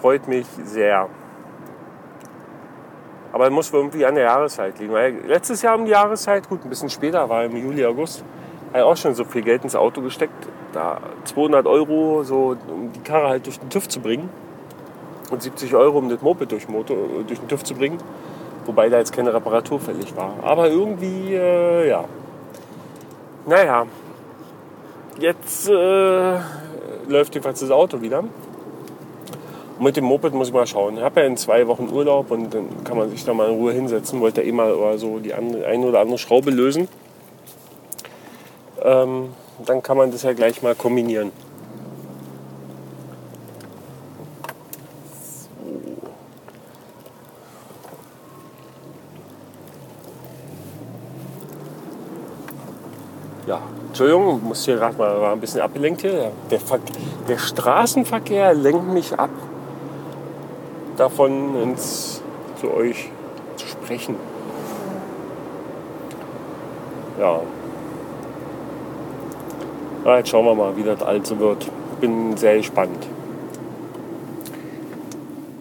freut 0.00 0.28
mich 0.28 0.46
sehr. 0.64 1.08
Aber 3.32 3.48
muss 3.50 3.72
irgendwie 3.72 4.04
an 4.04 4.14
der 4.14 4.24
Jahreszeit 4.24 4.78
liegen. 4.78 4.92
Weil 4.92 5.14
letztes 5.26 5.62
Jahr 5.62 5.76
um 5.76 5.86
die 5.86 5.90
Jahreszeit, 5.90 6.48
gut, 6.48 6.64
ein 6.64 6.68
bisschen 6.68 6.90
später, 6.90 7.28
war 7.28 7.44
im 7.44 7.56
Juli, 7.56 7.84
August, 7.86 8.22
habe 8.68 8.78
ich 8.78 8.84
auch 8.84 8.96
schon 8.96 9.14
so 9.14 9.24
viel 9.24 9.42
Geld 9.42 9.64
ins 9.64 9.74
Auto 9.74 10.02
gesteckt. 10.02 10.48
Da 10.72 11.00
200 11.24 11.66
Euro, 11.66 12.22
so, 12.24 12.56
um 12.68 12.92
die 12.92 13.00
Karre 13.00 13.28
halt 13.28 13.46
durch 13.46 13.58
den 13.58 13.70
TÜV 13.70 13.88
zu 13.88 14.00
bringen. 14.00 14.28
Und 15.30 15.42
70 15.42 15.74
Euro, 15.74 15.98
um 15.98 16.10
das 16.10 16.20
Moped 16.20 16.52
durch, 16.52 16.68
Motor, 16.68 16.96
durch 17.26 17.40
den 17.40 17.48
TÜV 17.48 17.64
zu 17.64 17.74
bringen. 17.74 17.98
Wobei 18.66 18.88
da 18.88 18.98
jetzt 18.98 19.12
keine 19.12 19.34
Reparatur 19.34 19.80
fällig 19.80 20.16
war. 20.16 20.34
Aber 20.42 20.68
irgendwie, 20.68 21.34
äh, 21.34 21.88
ja. 21.88 22.04
Naja, 23.46 23.86
jetzt 25.18 25.68
äh, 25.68 26.38
läuft 27.08 27.34
jedenfalls 27.34 27.60
das 27.60 27.70
Auto 27.70 28.00
wieder. 28.00 28.20
Und 28.20 29.84
mit 29.84 29.96
dem 29.96 30.04
Moped 30.04 30.32
muss 30.32 30.48
ich 30.48 30.54
mal 30.54 30.66
schauen. 30.66 30.96
Ich 30.96 31.02
habe 31.02 31.20
ja 31.20 31.26
in 31.26 31.36
zwei 31.36 31.66
Wochen 31.66 31.88
Urlaub 31.90 32.30
und 32.30 32.54
dann 32.54 32.84
kann 32.84 32.96
man 32.96 33.10
sich 33.10 33.24
da 33.24 33.34
mal 33.34 33.48
in 33.48 33.56
Ruhe 33.56 33.72
hinsetzen. 33.72 34.20
Wollte 34.20 34.42
eh 34.42 34.52
mal 34.52 34.72
oder 34.72 34.98
so 34.98 35.18
die 35.18 35.34
eine, 35.34 35.66
eine 35.66 35.86
oder 35.86 36.00
andere 36.00 36.18
Schraube 36.18 36.50
lösen. 36.50 36.88
Ähm, 38.82 39.30
dann 39.66 39.82
kann 39.82 39.96
man 39.96 40.10
das 40.12 40.22
ja 40.22 40.32
gleich 40.32 40.62
mal 40.62 40.74
kombinieren. 40.74 41.32
Entschuldigung, 53.92 54.42
muss 54.42 54.64
hier 54.64 54.76
gerade 54.76 54.96
mal 54.96 55.20
war 55.20 55.32
ein 55.32 55.40
bisschen 55.40 55.60
abgelenkt 55.60 56.00
hier. 56.00 56.32
Der, 56.50 56.58
der, 57.28 57.36
Straßenverkehr 57.36 58.54
lenkt 58.54 58.88
mich 58.88 59.12
ab, 59.18 59.28
davon 60.96 61.60
ins, 61.62 62.22
zu 62.58 62.72
euch 62.72 63.10
zu 63.56 63.66
sprechen. 63.66 64.16
Ja. 67.20 67.40
ja. 70.06 70.16
Jetzt 70.16 70.30
schauen 70.30 70.46
wir 70.46 70.54
mal, 70.54 70.74
wie 70.74 70.84
das 70.84 71.02
alles 71.02 71.28
so 71.28 71.38
wird. 71.38 71.66
Bin 72.00 72.34
sehr 72.38 72.56
gespannt. 72.56 73.06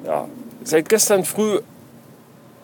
Ja, 0.05 0.29
seit 0.63 0.87
gestern 0.87 1.25
früh 1.25 1.59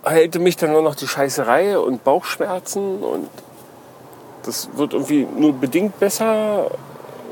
heilte 0.06 0.40
mich 0.40 0.56
dann 0.56 0.72
nur 0.72 0.82
noch 0.82 0.96
die 0.96 1.10
Scheißerei 1.10 1.78
und 1.78 2.06
Bauchschmerzen 2.06 3.00
und 3.04 3.28
das 4.48 4.70
wird 4.76 4.94
irgendwie 4.94 5.28
nur 5.38 5.54
bedingt 5.54 6.00
besser 6.00 6.72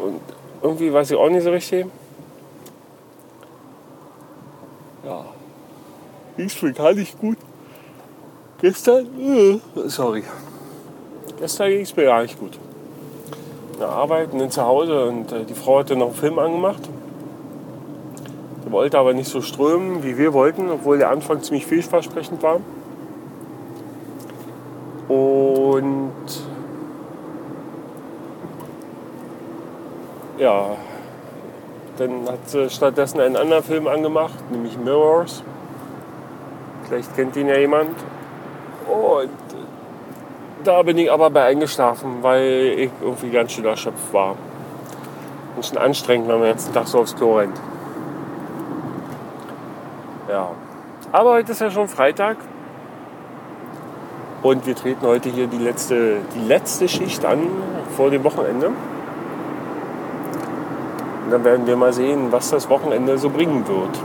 und 0.04 0.20
irgendwie 0.62 0.92
weiß 0.92 1.12
ich 1.12 1.18
auch 1.18 1.30
nicht 1.30 1.44
so 1.44 1.52
richtig. 1.52 1.88
Ja, 5.06 5.26
ging 6.36 6.74
gar 6.74 6.94
nicht 6.94 7.20
gut. 7.20 7.38
Gestern, 8.60 9.08
äh, 9.20 9.60
sorry, 9.86 10.24
gestern 11.40 11.70
ging 11.70 11.82
es 11.82 11.96
mir 11.96 12.06
gar 12.06 12.22
nicht 12.24 12.38
gut. 12.40 12.58
Ja, 13.80 13.88
arbeiten 13.90 14.40
dann 14.40 14.52
zu 14.52 14.62
Hause 14.62 15.06
und 15.06 15.32
äh, 15.32 15.46
die 15.46 15.54
Frau 15.54 15.80
hatte 15.80 15.96
noch 15.96 16.08
einen 16.08 16.16
Film 16.16 16.40
angemacht. 16.40 16.90
Der 18.64 18.72
wollte 18.72 18.98
aber 18.98 19.14
nicht 19.14 19.30
so 19.30 19.42
strömen, 19.42 20.04
wie 20.04 20.18
wir 20.18 20.34
wollten, 20.34 20.70
obwohl 20.70 20.98
der 20.98 21.12
Anfang 21.12 21.42
ziemlich 21.42 21.66
vielversprechend 21.66 22.42
war. 22.42 22.60
Und 25.08 26.12
ja, 30.38 30.76
dann 31.98 32.28
hat 32.28 32.50
sie 32.50 32.70
stattdessen 32.70 33.22
einen 33.22 33.38
anderen 33.38 33.64
Film 33.64 33.88
angemacht, 33.88 34.52
nämlich 34.52 34.78
Mirrors. 34.78 35.44
Vielleicht 36.88 37.16
kennt 37.16 37.36
ihn 37.36 37.48
ja 37.48 37.58
jemand. 37.58 37.96
Und 38.88 39.30
da 40.64 40.82
bin 40.84 40.98
ich 40.98 41.12
aber 41.12 41.30
bei 41.30 41.44
eingeschlafen, 41.44 42.18
weil 42.22 42.74
ich 42.78 42.92
irgendwie 43.02 43.30
ganz 43.30 43.54
schön 43.54 43.66
erschöpft 43.66 44.14
war. 44.14 44.36
Und 45.56 45.66
schon 45.66 45.78
anstrengend, 45.78 46.28
wenn 46.28 46.40
man 46.40 46.50
jetzt 46.50 46.66
einen 46.66 46.74
Tag 46.74 46.88
so 46.88 47.00
aufs 47.00 47.16
Klo 47.16 47.38
rennt. 47.38 47.60
Ja. 50.30 50.52
Aber 51.12 51.32
heute 51.32 51.54
ist 51.54 51.62
ja 51.62 51.72
schon 51.72 51.88
Freitag. 51.88 52.38
Und 54.44 54.66
wir 54.68 54.76
treten 54.76 55.08
heute 55.08 55.30
hier 55.30 55.48
die 55.48 55.58
letzte, 55.58 56.18
die 56.36 56.48
letzte 56.48 56.88
Schicht 56.88 57.26
an 57.26 57.40
vor 57.96 58.12
dem 58.12 58.24
Wochenende. 58.24 58.72
Und 61.26 61.32
dann 61.32 61.44
werden 61.44 61.66
wir 61.66 61.76
mal 61.76 61.92
sehen, 61.92 62.32
was 62.32 62.52
das 62.52 62.70
Wochenende 62.70 63.18
so 63.18 63.30
bringen 63.30 63.68
wird. 63.68 64.00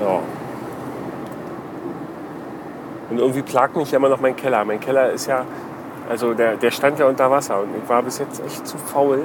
Ja. 0.00 0.20
Und 3.10 3.18
irgendwie 3.18 3.42
plagt 3.42 3.76
mich 3.76 3.90
ja 3.90 3.98
immer 3.98 4.08
noch 4.08 4.20
mein 4.20 4.36
Keller. 4.36 4.64
Mein 4.64 4.80
Keller 4.80 5.10
ist 5.10 5.26
ja, 5.26 5.44
also 6.08 6.34
der, 6.34 6.56
der 6.56 6.70
stand 6.70 6.98
ja 6.98 7.06
unter 7.06 7.30
Wasser 7.30 7.60
und 7.60 7.68
ich 7.76 7.88
war 7.88 8.02
bis 8.02 8.18
jetzt 8.18 8.42
echt 8.44 8.66
zu 8.66 8.78
faul, 8.78 9.22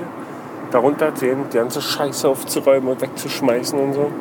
darunter 0.71 1.11
die 1.11 1.35
ganze 1.53 1.81
Scheiße 1.81 2.27
aufzuräumen 2.27 2.89
und 2.89 3.01
wegzuschmeißen 3.01 3.79
und 3.79 3.93
so. 3.93 4.11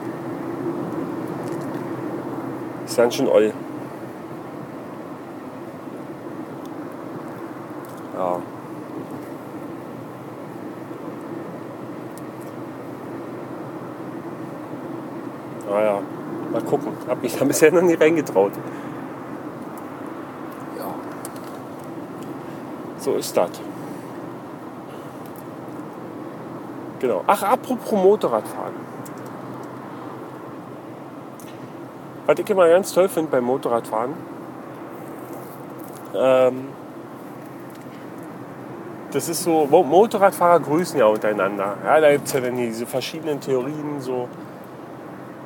Ist 2.84 2.96
ganz 2.96 3.14
schön 3.14 3.28
oll. 3.28 3.52
Ja. 8.14 8.38
Naja, 15.70 16.00
mal 16.52 16.62
mich 17.22 17.38
da 17.38 17.44
bisher 17.44 17.72
noch 17.72 17.82
nie 17.82 17.94
reingetraut. 17.94 18.52
Ja. 20.78 20.94
So 22.98 23.14
ist 23.14 23.36
das. 23.36 23.50
Genau. 27.00 27.22
Ach, 27.26 27.42
apropos 27.42 27.92
Motorradfahren. 27.92 28.74
Was 32.26 32.38
ich 32.38 32.48
immer 32.48 32.68
ganz 32.68 32.92
toll 32.92 33.08
finde 33.08 33.30
beim 33.30 33.44
Motorradfahren, 33.44 34.12
ähm, 36.14 36.68
das 39.10 39.28
ist 39.28 39.42
so, 39.42 39.66
Motorradfahrer 39.66 40.60
grüßen 40.60 40.98
ja 40.98 41.06
untereinander. 41.06 41.76
Ja, 41.84 42.00
da 42.00 42.12
gibt 42.12 42.26
es 42.26 42.32
ja 42.32 42.40
dann 42.40 42.56
diese 42.56 42.86
verschiedenen 42.86 43.40
Theorien, 43.40 44.00
so 44.00 44.28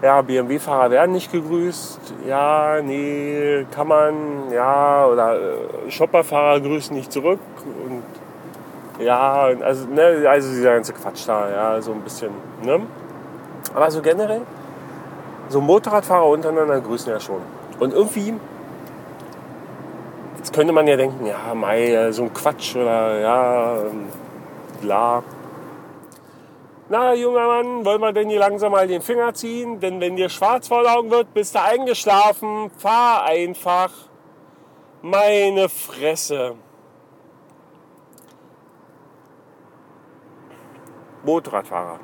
ja, 0.03 0.21
BMW-Fahrer 0.23 0.91
werden 0.91 1.13
nicht 1.13 1.33
gegrüßt. 1.33 2.01
Ja, 2.27 2.81
nee, 2.83 3.67
kann 3.71 3.89
man, 3.89 4.15
ja, 4.53 5.07
oder 5.07 5.37
äh, 5.37 5.91
Shopperfahrer 5.91 6.61
grüßen 6.61 6.95
nicht 6.95 7.13
zurück. 7.13 7.41
Und 7.87 8.03
ja, 9.05 9.49
also, 9.63 9.87
ne, 9.87 10.29
also 10.29 10.51
dieser 10.51 10.75
ganze 10.75 10.93
Quatsch 10.93 11.27
da, 11.27 11.51
ja, 11.51 11.83
so 11.83 11.93
ein 11.93 12.01
bisschen, 12.01 12.31
ne? 12.63 12.81
Aber 13.75 13.91
so 13.91 14.01
generell, 14.01 14.43
so 15.49 15.61
Motorradfahrer 15.61 16.27
untereinander 16.27 16.81
grüßen 16.81 17.13
ja 17.13 17.21
schon. 17.21 17.41
Und 17.79 17.93
irgendwie, 17.93 18.35
jetzt 20.39 20.53
könnte 20.53 20.73
man 20.73 20.87
ja 20.87 20.97
denken, 20.97 21.27
ja, 21.27 21.55
Mai, 21.55 22.11
so 22.13 22.25
ein 22.25 22.35
Quatsch 22.35 22.77
oder 22.77 23.19
ja, 23.21 23.77
ähm, 23.77 24.07
bla. 24.81 25.23
Na, 26.89 27.15
junger 27.15 27.49
Mann, 27.49 27.85
wollen 27.85 28.01
wir 28.01 28.13
denn 28.13 28.29
hier 28.29 28.39
langsam 28.39 28.71
mal 28.71 28.87
den 28.87 29.03
Finger 29.03 29.35
ziehen? 29.35 29.81
Denn 29.81 30.01
wenn 30.01 30.15
dir 30.15 30.29
schwarz 30.29 30.69
vor 30.69 30.85
Augen 30.87 31.11
wird, 31.11 31.35
bist 31.35 31.57
du 31.57 31.61
eingeschlafen. 31.61 32.71
Fahr 32.79 33.25
einfach. 33.25 33.91
Meine 35.03 35.69
Fresse. 35.69 36.55
Motorradfahrer. 41.25 41.99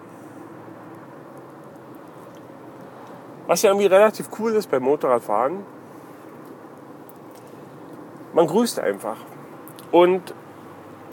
Was 3.47 3.62
ja 3.62 3.71
irgendwie 3.71 3.87
relativ 3.87 4.31
cool 4.39 4.53
ist 4.55 4.69
beim 4.69 4.83
Motorradfahren, 4.83 5.65
man 8.33 8.47
grüßt 8.49 8.81
einfach. 8.81 9.19
Und 9.93 10.35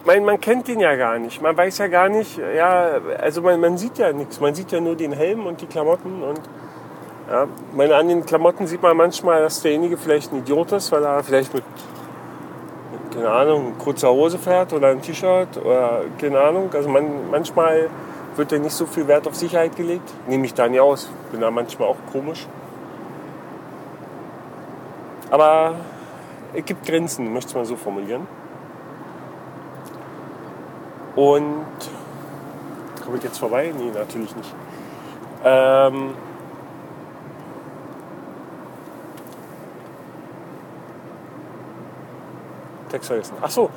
man, 0.05 0.23
man 0.23 0.39
kennt 0.39 0.67
den 0.67 0.79
ja 0.79 0.95
gar 0.95 1.19
nicht. 1.19 1.41
Man 1.41 1.55
weiß 1.55 1.77
ja 1.79 1.87
gar 1.87 2.09
nicht, 2.09 2.39
ja, 2.55 2.99
also 3.19 3.41
man, 3.41 3.59
man 3.59 3.77
sieht 3.77 3.97
ja 3.97 4.11
nichts. 4.11 4.39
Man 4.39 4.55
sieht 4.55 4.71
ja 4.71 4.79
nur 4.79 4.95
den 4.95 5.11
Helm 5.11 5.45
und 5.45 5.61
die 5.61 5.67
Klamotten 5.67 6.23
und 6.23 6.39
ja, 7.29 7.47
meine, 7.73 7.95
an 7.95 8.07
den 8.07 8.25
Klamotten 8.25 8.65
sieht 8.65 8.81
man 8.81 8.97
manchmal, 8.97 9.43
dass 9.43 9.61
derjenige 9.61 9.97
vielleicht 9.97 10.33
ein 10.33 10.39
Idiot 10.39 10.71
ist, 10.71 10.91
weil 10.91 11.03
er 11.03 11.23
vielleicht 11.23 11.53
mit 11.53 11.63
keine 13.13 13.29
Ahnung, 13.29 13.73
kurzer 13.77 14.09
Hose 14.09 14.37
fährt 14.37 14.71
oder 14.73 14.89
ein 14.89 15.01
T-Shirt 15.01 15.57
oder 15.63 16.03
keine 16.19 16.39
Ahnung. 16.39 16.69
Also 16.73 16.89
man, 16.89 17.29
manchmal 17.29 17.89
wird 18.35 18.51
ja 18.51 18.59
nicht 18.59 18.73
so 18.73 18.85
viel 18.85 19.07
Wert 19.07 19.27
auf 19.27 19.35
Sicherheit 19.35 19.75
gelegt. 19.75 20.09
Nehme 20.27 20.45
ich 20.45 20.53
da 20.53 20.67
nicht 20.67 20.79
aus. 20.79 21.09
Bin 21.31 21.41
da 21.41 21.51
manchmal 21.51 21.89
auch 21.89 21.97
komisch. 22.11 22.47
Aber 25.29 25.75
es 26.53 26.65
gibt 26.65 26.85
Grenzen, 26.85 27.31
möchte 27.33 27.49
ich 27.49 27.55
mal 27.55 27.65
so 27.65 27.75
formulieren. 27.75 28.27
Und 31.19 31.65
komme 33.03 33.17
ich 33.17 33.23
jetzt 33.25 33.39
vorbei? 33.39 33.73
Nee, 33.77 33.91
natürlich 33.93 34.33
nicht. 34.37 34.55
Ähm, 35.43 36.13
Text 42.87 43.07
vergessen. 43.07 43.33
Ach 43.41 43.49
so, 43.49 43.69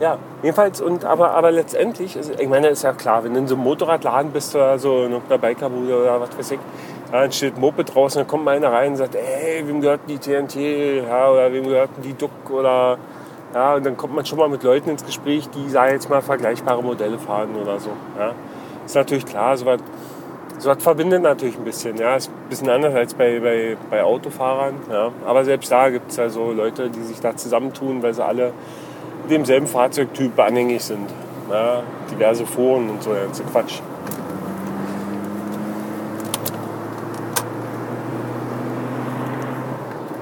ja, 0.00 0.16
jedenfalls, 0.42 0.80
und 0.80 1.04
aber, 1.04 1.32
aber 1.32 1.50
letztendlich, 1.50 2.16
ist, 2.16 2.40
ich 2.40 2.48
meine, 2.48 2.68
ist 2.68 2.82
ja 2.82 2.94
klar, 2.94 3.22
wenn 3.24 3.34
du 3.34 3.40
in 3.40 3.46
so 3.46 3.56
einem 3.56 3.64
Motorradladen 3.64 4.32
bist 4.32 4.54
oder 4.54 4.78
so 4.78 5.04
in 5.04 5.12
einer 5.12 5.38
Bikerbude 5.38 6.00
oder 6.00 6.18
was 6.18 6.38
weiß 6.38 6.52
ich, 6.52 6.60
dann 7.12 7.30
steht 7.30 7.58
Moped 7.58 7.94
draußen, 7.94 8.20
dann 8.20 8.26
kommt 8.26 8.46
mal 8.46 8.56
einer 8.56 8.72
rein 8.72 8.92
und 8.92 8.96
sagt, 8.96 9.16
ey, 9.16 9.68
wem 9.68 9.82
gehört 9.82 10.00
die 10.08 10.16
TNT, 10.16 11.04
ja, 11.06 11.30
oder 11.30 11.52
wem 11.52 11.64
gehört 11.64 11.90
die 12.02 12.14
Duck 12.14 12.50
oder 12.50 12.96
ja, 13.56 13.74
und 13.74 13.86
dann 13.86 13.96
kommt 13.96 14.14
man 14.14 14.26
schon 14.26 14.38
mal 14.38 14.50
mit 14.50 14.62
Leuten 14.62 14.90
ins 14.90 15.02
Gespräch, 15.02 15.48
die, 15.48 15.70
sagen 15.70 15.94
jetzt 15.94 16.10
mal, 16.10 16.20
vergleichbare 16.20 16.82
Modelle 16.82 17.18
fahren 17.18 17.56
oder 17.56 17.80
so. 17.80 17.88
Ja. 18.18 18.34
Ist 18.84 18.94
natürlich 18.94 19.24
klar, 19.24 19.56
sowas 19.56 19.80
so 20.58 20.68
was 20.68 20.82
verbindet 20.82 21.22
natürlich 21.22 21.56
ein 21.56 21.64
bisschen. 21.64 21.96
Ja, 21.96 22.16
ist 22.16 22.28
ein 22.28 22.50
bisschen 22.50 22.68
anders 22.68 22.94
als 22.94 23.14
bei, 23.14 23.40
bei, 23.40 23.78
bei 23.88 24.02
Autofahrern. 24.02 24.74
Ja. 24.92 25.10
Aber 25.24 25.42
selbst 25.46 25.72
da 25.72 25.88
gibt 25.88 26.10
es 26.10 26.18
ja 26.18 26.28
so 26.28 26.52
Leute, 26.52 26.90
die 26.90 27.00
sich 27.00 27.18
da 27.18 27.34
zusammentun, 27.34 28.02
weil 28.02 28.12
sie 28.12 28.22
alle 28.22 28.52
demselben 29.30 29.66
Fahrzeugtyp 29.66 30.38
anhängig 30.38 30.84
sind. 30.84 31.08
Ja, 31.50 31.82
diverse 32.10 32.44
Foren 32.44 32.90
und 32.90 33.02
so, 33.02 33.10
ganze 33.10 33.42
Quatsch. 33.44 33.80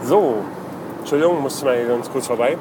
So, 0.04 0.36
Entschuldigung, 1.00 1.42
musste 1.42 1.64
mal 1.64 1.84
ganz 1.84 2.08
kurz 2.08 2.28
vorbei. 2.28 2.56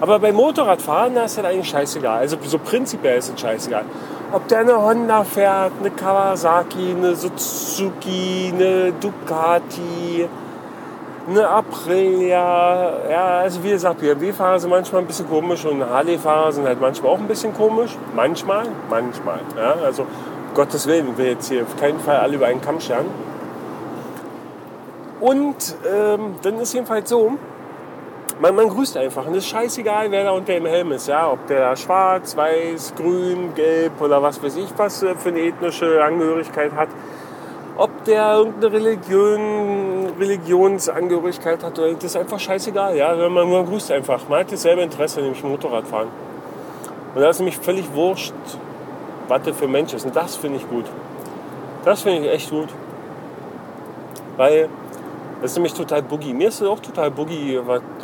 Aber 0.00 0.18
beim 0.18 0.34
Motorradfahren, 0.34 1.14
da 1.14 1.24
ist 1.24 1.38
das 1.38 1.44
eigentlich 1.44 1.68
scheißegal. 1.68 2.18
Also 2.18 2.36
so 2.44 2.58
prinzipiell 2.58 3.18
ist 3.18 3.32
es 3.34 3.40
scheißegal. 3.40 3.84
Ob 4.32 4.46
der 4.48 4.58
eine 4.60 4.80
Honda 4.80 5.24
fährt, 5.24 5.72
eine 5.80 5.90
Kawasaki, 5.90 6.94
eine 6.96 7.16
Suzuki, 7.16 8.52
eine 8.54 8.92
Ducati, 8.92 10.28
eine 11.28 11.48
Aprilia. 11.48 12.92
Ja, 13.10 13.26
also 13.38 13.62
wie 13.64 13.70
gesagt, 13.70 14.00
BMW-Fahrer 14.00 14.60
sind 14.60 14.70
manchmal 14.70 15.02
ein 15.02 15.06
bisschen 15.06 15.28
komisch 15.28 15.64
und 15.64 15.84
Harley-Fahrer 15.84 16.52
sind 16.52 16.66
halt 16.66 16.80
manchmal 16.80 17.12
auch 17.12 17.18
ein 17.18 17.26
bisschen 17.26 17.54
komisch. 17.54 17.96
Manchmal, 18.14 18.66
manchmal. 18.88 19.40
Ja, 19.56 19.74
also 19.84 20.02
um 20.02 20.08
Gottes 20.54 20.86
Willen, 20.86 21.08
ich 21.10 21.18
will 21.18 21.26
jetzt 21.26 21.48
hier 21.48 21.62
auf 21.62 21.76
keinen 21.76 21.98
Fall 22.00 22.16
alle 22.16 22.36
über 22.36 22.46
einen 22.46 22.60
Kamm 22.60 22.80
scheren. 22.80 23.06
Und 25.20 25.74
ähm, 25.92 26.36
dann 26.42 26.60
ist 26.60 26.72
jedenfalls 26.74 27.10
so, 27.10 27.32
man, 28.40 28.54
man 28.54 28.68
grüßt 28.68 28.96
einfach. 28.96 29.26
Und 29.26 29.32
es 29.32 29.44
ist 29.44 29.50
scheißegal, 29.50 30.10
wer 30.10 30.24
da 30.24 30.30
unter 30.30 30.52
dem 30.52 30.66
Helm 30.66 30.92
ist. 30.92 31.08
Ja? 31.08 31.30
Ob 31.30 31.46
der 31.46 31.74
schwarz, 31.76 32.36
weiß, 32.36 32.94
grün, 32.96 33.54
gelb 33.54 34.00
oder 34.00 34.22
was 34.22 34.42
weiß 34.42 34.56
ich 34.56 34.68
was 34.76 35.00
für 35.00 35.28
eine 35.28 35.40
ethnische 35.40 36.02
Angehörigkeit 36.02 36.72
hat. 36.72 36.88
Ob 37.76 38.04
der 38.04 38.34
irgendeine 38.34 38.72
Religion, 38.72 40.06
Religionsangehörigkeit 40.18 41.62
hat, 41.62 41.78
das 41.78 42.04
ist 42.04 42.16
einfach 42.16 42.40
scheißegal. 42.40 42.96
Ja? 42.96 43.14
Man, 43.28 43.50
man 43.50 43.66
grüßt 43.66 43.92
einfach. 43.92 44.28
Man 44.28 44.40
hat 44.40 44.52
dasselbe 44.52 44.82
Interesse, 44.82 45.20
nämlich 45.20 45.42
Motorradfahren. 45.42 46.08
Und 47.14 47.20
da 47.20 47.30
ist 47.30 47.38
nämlich 47.38 47.58
völlig 47.58 47.92
wurscht, 47.94 48.34
was 49.28 49.42
der 49.42 49.54
für 49.54 49.68
Mensch 49.68 49.94
ist. 49.94 50.04
Und 50.06 50.14
das 50.14 50.36
finde 50.36 50.58
ich 50.58 50.68
gut. 50.68 50.84
Das 51.84 52.02
finde 52.02 52.26
ich 52.26 52.32
echt 52.32 52.50
gut. 52.50 52.68
Weil 54.36 54.68
das 55.40 55.52
ist 55.52 55.56
nämlich 55.56 55.74
total 55.74 56.02
boogie. 56.02 56.32
Mir 56.32 56.48
ist 56.48 56.60
es 56.60 56.66
auch 56.66 56.80
total 56.80 57.10
boogie. 57.10 57.60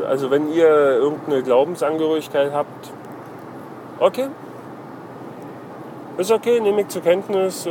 Also 0.06 0.30
wenn 0.30 0.52
ihr 0.52 0.68
irgendeine 0.68 1.42
Glaubensangehörigkeit 1.42 2.52
habt, 2.52 2.92
okay. 3.98 4.28
Ist 6.16 6.30
okay, 6.30 6.60
nehme 6.60 6.82
ich 6.82 6.88
zur 6.88 7.02
Kenntnis. 7.02 7.66
Äh, 7.66 7.70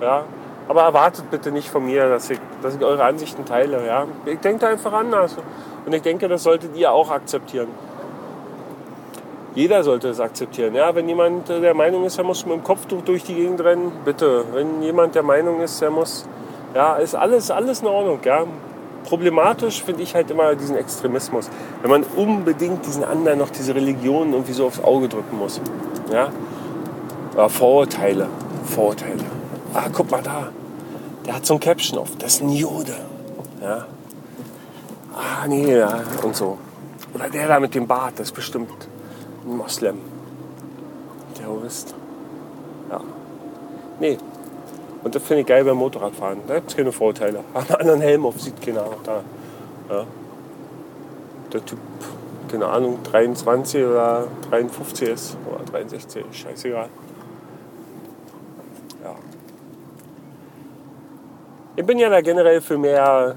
ja. 0.00 0.24
Aber 0.66 0.82
erwartet 0.82 1.30
bitte 1.30 1.52
nicht 1.52 1.68
von 1.68 1.84
mir, 1.84 2.08
dass 2.08 2.30
ich, 2.30 2.40
dass 2.62 2.74
ich 2.74 2.82
eure 2.82 3.04
Ansichten 3.04 3.44
teile. 3.44 3.86
Ja. 3.86 4.06
Ich 4.24 4.40
denke 4.40 4.60
da 4.60 4.68
einfach 4.68 4.92
anders. 4.92 5.36
Und 5.86 5.92
ich 5.92 6.02
denke, 6.02 6.26
das 6.26 6.42
solltet 6.42 6.74
ihr 6.76 6.90
auch 6.90 7.10
akzeptieren. 7.10 7.68
Jeder 9.54 9.84
sollte 9.84 10.08
es 10.08 10.18
akzeptieren. 10.18 10.74
Ja, 10.74 10.92
wenn 10.96 11.08
jemand 11.08 11.48
der 11.48 11.74
Meinung 11.74 12.04
ist, 12.04 12.18
er 12.18 12.24
muss 12.24 12.44
mit 12.44 12.56
dem 12.56 12.64
Kopftuch 12.64 13.02
durch 13.02 13.22
die 13.22 13.34
Gegend 13.34 13.62
rennen, 13.62 13.92
bitte. 14.04 14.44
Wenn 14.52 14.82
jemand 14.82 15.14
der 15.14 15.22
Meinung 15.22 15.60
ist, 15.60 15.80
er 15.80 15.90
muss 15.90 16.26
ja, 16.74 16.96
ist 16.96 17.14
alles, 17.14 17.50
alles 17.50 17.80
in 17.80 17.86
Ordnung. 17.86 18.18
Ja. 18.24 18.44
Problematisch 19.04 19.82
finde 19.82 20.02
ich 20.02 20.14
halt 20.14 20.30
immer 20.30 20.54
diesen 20.54 20.76
Extremismus. 20.76 21.48
Wenn 21.82 21.90
man 21.90 22.04
unbedingt 22.16 22.86
diesen 22.86 23.04
anderen 23.04 23.38
noch 23.38 23.50
diese 23.50 23.74
Religion 23.74 24.32
irgendwie 24.32 24.52
so 24.52 24.66
aufs 24.66 24.82
Auge 24.82 25.08
drücken 25.08 25.38
muss. 25.38 25.60
Ja. 26.10 26.30
ja 27.36 27.48
Vorurteile. 27.48 28.28
Vorurteile. 28.64 29.24
Ah, 29.74 29.84
guck 29.92 30.10
mal 30.10 30.22
da. 30.22 30.48
Der 31.26 31.36
hat 31.36 31.46
so 31.46 31.54
ein 31.54 31.60
Caption 31.60 31.98
auf. 31.98 32.16
Das 32.18 32.34
ist 32.34 32.42
ein 32.42 32.50
Jude. 32.50 32.94
Ja. 33.60 33.86
Ah, 35.14 35.46
nee, 35.46 35.76
ja. 35.76 36.00
Und 36.22 36.34
so. 36.34 36.58
Oder 37.14 37.28
der 37.28 37.46
da 37.46 37.60
mit 37.60 37.74
dem 37.74 37.86
Bart. 37.86 38.14
Das 38.16 38.28
ist 38.28 38.34
bestimmt 38.34 38.70
ein 39.44 39.56
Moslem. 39.56 39.98
Terrorist. 41.34 41.94
Ja. 42.90 43.00
Nee, 44.00 44.18
und 45.04 45.14
das 45.14 45.22
finde 45.22 45.42
ich 45.42 45.46
geil 45.46 45.64
beim 45.64 45.76
Motorradfahren. 45.76 46.40
Da 46.48 46.54
gibt 46.54 46.70
es 46.70 46.76
keine 46.76 46.90
Vorteile. 46.90 47.40
Haben 47.54 47.66
einen 47.66 47.80
anderen 47.80 48.00
Helm 48.00 48.26
auf, 48.26 48.40
sieht 48.40 48.60
keiner 48.60 48.86
da. 49.04 49.22
Ja. 49.90 50.06
Der 51.52 51.64
Typ, 51.64 51.78
keine 52.50 52.66
Ahnung, 52.66 52.98
23 53.04 53.84
oder 53.84 54.26
53 54.48 55.08
ist 55.10 55.36
oder 55.46 55.62
63, 55.66 56.24
scheißegal. 56.32 56.88
Ja. 59.04 59.14
Ich 61.76 61.84
bin 61.84 61.98
ja 61.98 62.08
da 62.08 62.22
generell 62.22 62.62
für 62.62 62.78
mehr, 62.78 63.36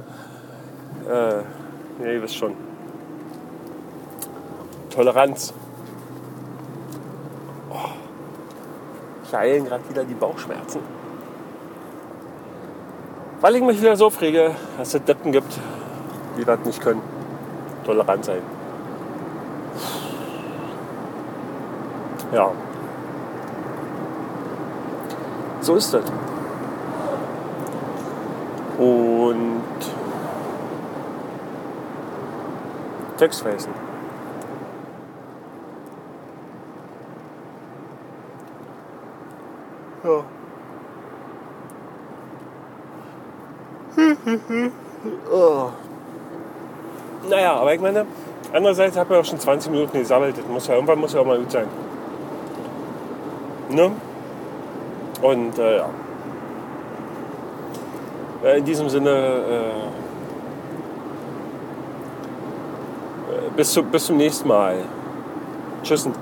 äh, 1.05 1.11
ja, 1.11 2.11
ihr 2.11 2.21
wisst 2.21 2.37
schon, 2.37 2.53
Toleranz. 4.89 5.53
Oh. 7.69 7.75
Ich 9.25 9.33
heilen 9.33 9.65
gerade 9.65 9.87
wieder 9.89 10.05
die 10.05 10.13
Bauchschmerzen. 10.13 10.79
Weil 13.47 13.55
ich 13.55 13.63
mich 13.63 13.79
wieder 13.79 13.95
so 13.95 14.07
aufrege, 14.07 14.51
dass 14.77 14.93
es 14.93 15.01
Deppen 15.05 15.31
gibt, 15.31 15.57
die 16.37 16.43
das 16.43 16.59
nicht 16.65 16.81
können. 16.81 17.01
Tolerant 17.85 18.25
sein. 18.25 18.41
Ja. 22.33 22.51
So 25.61 25.75
ist 25.75 25.93
das. 25.93 26.03
Und 28.77 29.61
Text 33.17 33.45
oh. 45.31 45.69
Naja, 47.29 47.55
aber 47.55 47.73
ich 47.73 47.81
meine, 47.81 48.05
andererseits 48.53 48.97
habe 48.97 49.13
ich 49.13 49.19
auch 49.19 49.25
schon 49.25 49.39
20 49.39 49.71
Minuten 49.71 49.99
gesammelt. 49.99 50.37
Das 50.37 50.45
muss 50.47 50.67
ja, 50.67 50.75
irgendwann 50.75 50.99
muss 50.99 51.13
ja 51.13 51.21
auch 51.21 51.25
mal 51.25 51.39
gut 51.39 51.51
sein. 51.51 51.67
Ne? 53.69 53.91
Und 55.21 55.57
äh, 55.57 55.77
ja. 55.77 55.89
In 58.55 58.65
diesem 58.65 58.87
Sinne, 58.87 59.09
äh, 59.09 59.97
bis, 63.55 63.73
zu, 63.73 63.83
bis 63.83 64.05
zum 64.05 64.17
nächsten 64.17 64.47
Mal. 64.47 64.77
Tschüssen. 65.83 66.13